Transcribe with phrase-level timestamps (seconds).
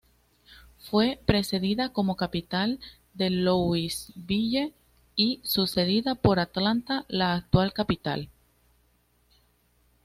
[0.79, 2.79] Fue precedida como capital
[3.15, 4.73] por Louisville
[5.15, 8.27] y sucedida por Atlanta, la actual capital.